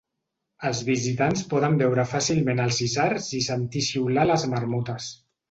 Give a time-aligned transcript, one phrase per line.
[0.69, 5.13] Els visitants poden veure fàcilment els Isards i sentir xiular a les marmotes.